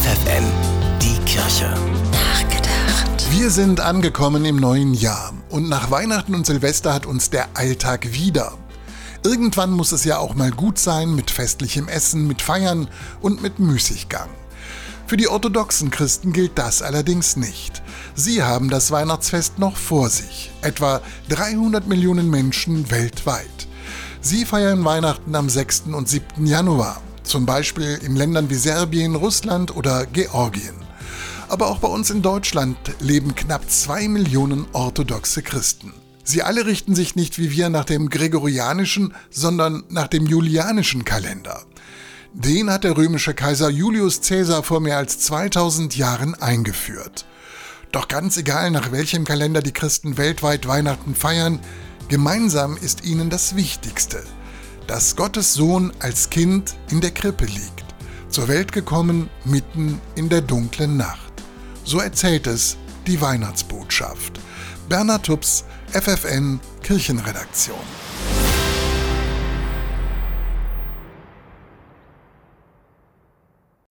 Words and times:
FFN, 0.00 0.44
die 1.02 1.18
Kirche. 1.26 1.74
Nachgedacht. 2.10 3.30
Wir 3.32 3.50
sind 3.50 3.80
angekommen 3.80 4.46
im 4.46 4.56
neuen 4.56 4.94
Jahr 4.94 5.34
und 5.50 5.68
nach 5.68 5.90
Weihnachten 5.90 6.34
und 6.34 6.46
Silvester 6.46 6.94
hat 6.94 7.04
uns 7.04 7.28
der 7.28 7.48
Alltag 7.52 8.14
wieder. 8.14 8.54
Irgendwann 9.24 9.72
muss 9.72 9.92
es 9.92 10.04
ja 10.04 10.16
auch 10.16 10.34
mal 10.34 10.52
gut 10.52 10.78
sein 10.78 11.14
mit 11.14 11.30
festlichem 11.30 11.86
Essen, 11.86 12.26
mit 12.26 12.40
Feiern 12.40 12.88
und 13.20 13.42
mit 13.42 13.58
Müßiggang. 13.58 14.30
Für 15.06 15.18
die 15.18 15.28
orthodoxen 15.28 15.90
Christen 15.90 16.32
gilt 16.32 16.56
das 16.56 16.80
allerdings 16.80 17.36
nicht. 17.36 17.82
Sie 18.14 18.42
haben 18.42 18.70
das 18.70 18.90
Weihnachtsfest 18.90 19.58
noch 19.58 19.76
vor 19.76 20.08
sich, 20.08 20.50
etwa 20.62 21.02
300 21.28 21.86
Millionen 21.86 22.30
Menschen 22.30 22.90
weltweit. 22.90 23.68
Sie 24.22 24.46
feiern 24.46 24.82
Weihnachten 24.82 25.34
am 25.34 25.50
6. 25.50 25.82
und 25.92 26.08
7. 26.08 26.46
Januar, 26.46 27.02
zum 27.30 27.46
Beispiel 27.46 27.98
in 28.02 28.16
Ländern 28.16 28.50
wie 28.50 28.56
Serbien, 28.56 29.14
Russland 29.14 29.76
oder 29.76 30.04
Georgien. 30.06 30.74
Aber 31.48 31.68
auch 31.68 31.78
bei 31.78 31.86
uns 31.86 32.10
in 32.10 32.22
Deutschland 32.22 32.76
leben 32.98 33.36
knapp 33.36 33.70
2 33.70 34.08
Millionen 34.08 34.66
orthodoxe 34.72 35.42
Christen. 35.42 35.92
Sie 36.24 36.42
alle 36.42 36.66
richten 36.66 36.94
sich 36.94 37.14
nicht 37.14 37.38
wie 37.38 37.52
wir 37.52 37.68
nach 37.68 37.84
dem 37.84 38.10
gregorianischen, 38.10 39.14
sondern 39.30 39.84
nach 39.88 40.08
dem 40.08 40.26
julianischen 40.26 41.04
Kalender. 41.04 41.62
Den 42.32 42.68
hat 42.68 42.84
der 42.84 42.96
römische 42.96 43.34
Kaiser 43.34 43.70
Julius 43.70 44.20
Caesar 44.20 44.62
vor 44.62 44.80
mehr 44.80 44.98
als 44.98 45.20
2000 45.20 45.96
Jahren 45.96 46.34
eingeführt. 46.34 47.26
Doch 47.92 48.08
ganz 48.08 48.36
egal, 48.36 48.72
nach 48.72 48.90
welchem 48.90 49.24
Kalender 49.24 49.62
die 49.62 49.72
Christen 49.72 50.16
weltweit 50.16 50.66
Weihnachten 50.66 51.14
feiern, 51.14 51.60
gemeinsam 52.08 52.76
ist 52.76 53.04
ihnen 53.04 53.30
das 53.30 53.54
Wichtigste, 53.56 54.22
dass 54.90 55.14
Gottes 55.14 55.54
Sohn 55.54 55.92
als 56.00 56.30
Kind 56.30 56.74
in 56.90 57.00
der 57.00 57.12
Krippe 57.12 57.44
liegt, 57.44 57.84
zur 58.28 58.48
Welt 58.48 58.72
gekommen 58.72 59.30
mitten 59.44 60.00
in 60.16 60.28
der 60.28 60.40
dunklen 60.40 60.96
Nacht. 60.96 61.32
So 61.84 62.00
erzählt 62.00 62.48
es 62.48 62.76
die 63.06 63.20
Weihnachtsbotschaft. 63.20 64.40
Bernhard 64.88 65.26
Tubbs, 65.26 65.64
FFN 65.92 66.58
Kirchenredaktion. 66.82 67.78